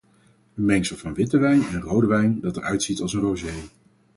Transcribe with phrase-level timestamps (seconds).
[0.55, 3.53] Een mengsel van witte wijn en rode wijn dat er uitziet als een rosé.